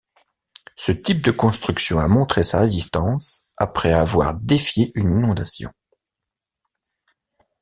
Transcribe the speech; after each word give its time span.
Ce 0.77 0.91
type 0.91 1.21
de 1.21 1.29
construction 1.29 1.99
a 1.99 2.07
montré 2.07 2.41
sa 2.41 2.61
résistance 2.61 3.53
après 3.57 3.93
avoir 3.93 4.33
défié 4.33 4.91
une 4.95 5.11
inondation. 5.11 5.71